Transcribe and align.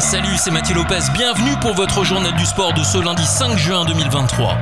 Salut, 0.00 0.36
c'est 0.36 0.50
Mathieu 0.50 0.74
Lopez. 0.74 0.98
Bienvenue 1.14 1.54
pour 1.60 1.72
votre 1.72 2.02
journal 2.02 2.34
du 2.34 2.44
sport 2.44 2.72
de 2.74 2.82
ce 2.82 2.98
lundi 2.98 3.24
5 3.24 3.56
juin 3.56 3.84
2023. 3.84 4.58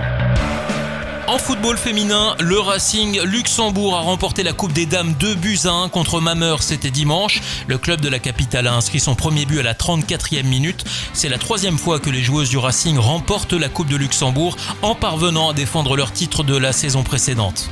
En 1.27 1.39
football 1.39 1.79
féminin, 1.79 2.37
le 2.39 2.61
Racing 2.61 3.19
Luxembourg 3.23 3.97
a 3.97 4.01
remporté 4.01 4.43
la 4.43 4.53
Coupe 4.53 4.75
des 4.75 4.85
Dames 4.85 5.15
2 5.19 5.37
buts 5.37 5.61
à 5.65 5.71
1 5.71 5.89
contre 5.89 6.21
Mameur, 6.21 6.63
c'était 6.63 6.91
dimanche. 6.91 7.41
Le 7.67 7.79
club 7.79 8.03
de 8.03 8.11
la 8.11 8.19
capitale 8.19 8.67
a 8.67 8.75
inscrit 8.75 9.01
son 9.01 9.15
premier 9.15 9.47
but 9.47 9.61
à 9.61 9.63
la 9.63 9.73
34e 9.73 10.45
minute. 10.45 10.85
C'est 11.15 11.31
la 11.31 11.39
troisième 11.39 11.79
fois 11.79 11.99
que 11.99 12.11
les 12.11 12.23
joueuses 12.23 12.51
du 12.51 12.59
Racing 12.59 12.99
remportent 12.99 13.55
la 13.55 13.71
Coupe 13.71 13.89
de 13.89 13.97
Luxembourg 13.97 14.59
en 14.83 14.95
parvenant 14.95 15.49
à 15.49 15.55
défendre 15.55 15.97
leur 15.97 16.13
titre 16.13 16.45
de 16.45 16.59
la 16.59 16.75
saison 16.75 17.05
précédente. 17.05 17.71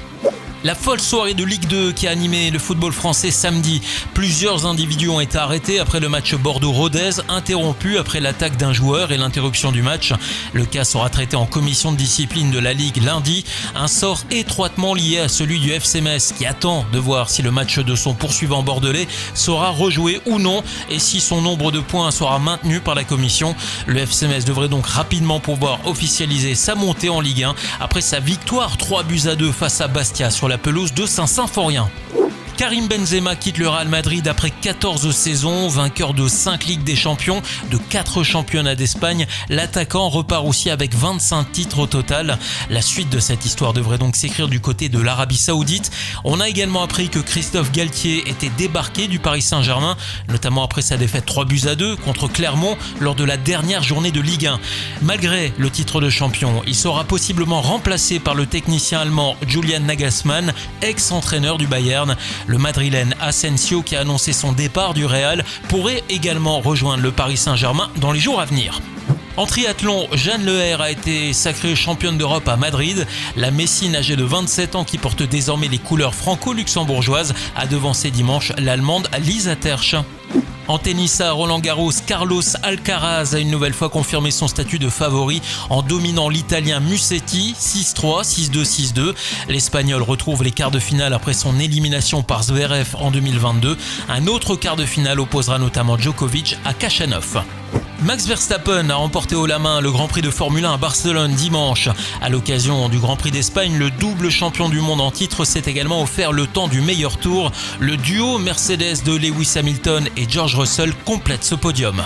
La 0.63 0.75
folle 0.75 1.01
soirée 1.01 1.33
de 1.33 1.43
Ligue 1.43 1.67
2 1.69 1.93
qui 1.93 2.07
a 2.07 2.11
animé 2.11 2.51
le 2.51 2.59
football 2.59 2.93
français 2.93 3.31
samedi. 3.31 3.81
Plusieurs 4.13 4.67
individus 4.67 5.09
ont 5.09 5.21
été 5.21 5.39
arrêtés 5.39 5.79
après 5.79 6.01
le 6.01 6.11
match 6.11 6.35
Bordeaux-Rodez, 6.35 7.23
interrompu 7.31 7.96
après 7.96 8.21
l'attaque 8.21 8.59
d'un 8.59 8.75
joueur 8.75 9.11
et 9.11 9.17
l'interruption 9.17 9.73
du 9.73 9.81
match. 9.81 10.13
Le 10.53 10.67
cas 10.67 10.85
sera 10.85 11.09
traité 11.09 11.35
en 11.35 11.46
commission 11.46 11.93
de 11.93 11.96
discipline 11.96 12.51
de 12.51 12.59
la 12.59 12.75
Ligue 12.75 13.03
lundi. 13.03 13.46
Un 13.75 13.89
sort 13.89 14.21
étroitement 14.31 14.93
lié 14.93 15.21
à 15.21 15.29
celui 15.29 15.61
du 15.61 15.71
FC 15.71 16.03
qui 16.37 16.45
attend 16.45 16.85
de 16.93 16.99
voir 16.99 17.31
si 17.31 17.40
le 17.40 17.51
match 17.51 17.79
de 17.79 17.95
son 17.95 18.13
poursuivant 18.13 18.63
bordelais 18.63 19.09
sera 19.32 19.71
rejoué 19.71 20.21
ou 20.27 20.39
non 20.39 20.63
et 20.90 20.99
si 20.99 21.21
son 21.23 21.40
nombre 21.40 21.73
de 21.73 21.81
points 21.81 22.11
sera 22.11 22.39
maintenu 22.39 22.81
par 22.81 22.95
la 22.95 23.04
commission. 23.04 23.54
Le 23.87 24.01
FC 24.01 24.27
devrait 24.46 24.68
donc 24.68 24.87
rapidement 24.87 25.40
pouvoir 25.40 25.79
officialiser 25.87 26.54
sa 26.54 26.75
montée 26.75 27.09
en 27.09 27.23
Ligue 27.23 27.45
1 27.45 27.54
après 27.81 28.03
sa 28.03 28.21
victoire 28.21 28.77
3 28.77 29.04
buts 29.04 29.23
à 29.25 29.37
2 29.37 29.53
face 29.53 29.81
à 29.81 29.89
Bastia 29.89 30.31
sur 30.31 30.50
la 30.50 30.59
pelouse 30.59 30.93
de 30.93 31.07
Saint-Symphorien. 31.07 31.89
Karim 32.61 32.89
Benzema 32.89 33.37
quitte 33.37 33.56
le 33.56 33.70
Real 33.70 33.89
Madrid 33.89 34.28
après 34.28 34.50
14 34.50 35.11
saisons, 35.12 35.69
vainqueur 35.69 36.12
de 36.12 36.28
5 36.28 36.67
Ligues 36.67 36.84
des 36.84 36.95
Champions, 36.95 37.41
de 37.70 37.78
4 37.78 38.23
championnats 38.23 38.75
d'Espagne. 38.75 39.27
L'attaquant 39.48 40.11
repart 40.11 40.45
aussi 40.45 40.69
avec 40.69 40.95
25 40.95 41.53
titres 41.53 41.79
au 41.79 41.87
total. 41.87 42.39
La 42.69 42.83
suite 42.83 43.09
de 43.09 43.19
cette 43.19 43.47
histoire 43.47 43.73
devrait 43.73 43.97
donc 43.97 44.15
s'écrire 44.15 44.47
du 44.47 44.61
côté 44.61 44.91
de 44.91 45.01
l'Arabie 45.01 45.39
Saoudite. 45.39 45.91
On 46.23 46.39
a 46.39 46.51
également 46.51 46.83
appris 46.83 47.09
que 47.09 47.19
Christophe 47.19 47.73
Galtier 47.73 48.29
était 48.29 48.51
débarqué 48.59 49.09
du 49.09 49.21
Paris 49.21 49.41
Saint-Germain, 49.41 49.97
notamment 50.29 50.62
après 50.62 50.83
sa 50.83 50.99
défaite 50.99 51.25
3 51.25 51.47
buts 51.47 51.62
à 51.67 51.77
2 51.77 51.97
contre 51.97 52.29
Clermont 52.29 52.77
lors 53.01 53.15
de 53.15 53.25
la 53.25 53.39
dernière 53.39 53.83
journée 53.83 54.12
de 54.12 54.21
Ligue 54.21 54.49
1. 54.49 54.61
Malgré 55.01 55.55
le 55.56 55.71
titre 55.71 56.03
de 56.03 56.11
champion, 56.11 56.62
il 56.67 56.75
sera 56.75 57.05
possiblement 57.05 57.62
remplacé 57.62 58.19
par 58.19 58.34
le 58.34 58.45
technicien 58.45 59.01
allemand 59.01 59.37
Julian 59.47 59.81
Nagelsmann, 59.81 60.53
ex-entraîneur 60.83 61.56
du 61.56 61.67
Bayern. 61.67 62.19
Le 62.51 62.59
madrilène 62.59 63.15
Asensio, 63.20 63.81
qui 63.81 63.95
a 63.95 64.01
annoncé 64.01 64.33
son 64.33 64.51
départ 64.51 64.93
du 64.93 65.06
Real, 65.06 65.45
pourrait 65.69 66.03
également 66.09 66.59
rejoindre 66.59 67.01
le 67.01 67.12
Paris 67.12 67.37
Saint-Germain 67.37 67.89
dans 68.01 68.11
les 68.11 68.19
jours 68.19 68.41
à 68.41 68.45
venir. 68.45 68.81
En 69.37 69.47
triathlon, 69.47 70.09
Jeanne 70.15 70.45
Leher 70.45 70.78
a 70.81 70.91
été 70.91 71.33
sacrée 71.33 71.77
championne 71.77 72.19
d'Europe 72.19 72.48
à 72.48 72.56
Madrid. 72.56 73.06
La 73.37 73.53
Messine 73.53 73.95
âgée 73.95 74.17
de 74.17 74.25
27 74.25 74.75
ans 74.75 74.84
qui 74.84 74.98
porte 74.98 75.23
désormais 75.23 75.69
les 75.69 75.78
couleurs 75.78 76.12
franco-luxembourgeoises 76.12 77.34
a 77.55 77.69
devancé 77.69 78.11
dimanche 78.11 78.51
l'Allemande 78.59 79.09
Lisa 79.21 79.55
Tersch. 79.55 79.95
En 80.71 80.79
tennis 80.79 81.21
à 81.21 81.33
Roland 81.33 81.59
Garros, 81.59 81.91
Carlos 82.07 82.45
Alcaraz 82.63 83.35
a 83.35 83.41
une 83.41 83.51
nouvelle 83.51 83.73
fois 83.73 83.89
confirmé 83.89 84.31
son 84.31 84.47
statut 84.47 84.79
de 84.79 84.89
favori 84.89 85.43
en 85.69 85.83
dominant 85.83 86.29
l'Italien 86.29 86.79
Musetti 86.79 87.57
6-3, 87.59 88.23
6-2, 88.23 88.93
6-2. 88.95 89.15
L'Espagnol 89.49 90.01
retrouve 90.01 90.45
les 90.45 90.53
quarts 90.53 90.71
de 90.71 90.79
finale 90.79 91.12
après 91.12 91.33
son 91.33 91.59
élimination 91.59 92.23
par 92.23 92.45
Zverev 92.45 92.95
en 93.01 93.11
2022. 93.11 93.77
Un 94.09 94.29
autre 94.29 94.55
quart 94.55 94.77
de 94.77 94.87
finale 94.87 95.19
opposera 95.19 95.59
notamment 95.59 95.99
Djokovic 95.99 96.57
à 96.65 96.73
Kachanov. 96.73 97.43
Max 98.03 98.27
Verstappen 98.27 98.89
a 98.89 98.95
remporté 98.95 99.37
haut 99.37 99.45
la 99.45 99.59
main 99.59 99.83
le 99.83 99.91
Grand 99.91 100.09
Prix 100.09 100.23
de 100.23 100.31
Formule 100.31 100.65
1 100.65 100.73
à 100.73 100.77
Barcelone 100.79 101.34
dimanche. 101.34 101.91
À 102.22 102.31
l'occasion 102.31 102.88
du 102.88 102.99
Grand 102.99 103.16
Prix 103.16 103.31
d'Espagne, 103.31 103.77
le 103.77 103.91
double 103.91 104.31
champion 104.31 104.71
du 104.71 104.81
monde 104.81 105.03
en 105.03 105.11
titre 105.11 105.44
s'est 105.44 105.65
également 105.66 106.00
offert 106.00 106.33
le 106.33 106.47
temps 106.47 106.66
du 106.66 106.81
meilleur 106.81 107.19
tour. 107.19 107.53
Le 107.78 107.99
duo 107.99 108.38
Mercedes 108.38 109.05
de 109.05 109.15
Lewis 109.15 109.53
Hamilton 109.56 110.09
et 110.16 110.27
George 110.27 110.55
Russell 110.55 110.94
complète 111.05 111.44
ce 111.44 111.55
podium. 111.55 112.03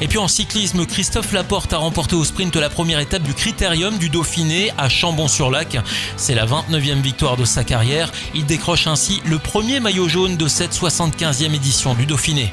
Et 0.00 0.06
puis 0.06 0.18
en 0.18 0.28
cyclisme, 0.28 0.86
Christophe 0.86 1.32
Laporte 1.32 1.72
a 1.72 1.78
remporté 1.78 2.14
au 2.14 2.22
sprint 2.22 2.54
la 2.54 2.70
première 2.70 3.00
étape 3.00 3.22
du 3.22 3.34
Critérium 3.34 3.98
du 3.98 4.10
Dauphiné 4.10 4.72
à 4.78 4.88
Chambon-sur-Lac. 4.88 5.78
C'est 6.16 6.34
la 6.36 6.46
29e 6.46 7.00
victoire 7.00 7.36
de 7.36 7.44
sa 7.44 7.64
carrière. 7.64 8.12
Il 8.34 8.46
décroche 8.46 8.86
ainsi 8.86 9.20
le 9.24 9.38
premier 9.38 9.80
maillot 9.80 10.06
jaune 10.06 10.36
de 10.36 10.46
cette 10.46 10.74
75e 10.74 11.52
édition 11.52 11.94
du 11.94 12.06
Dauphiné. 12.06 12.52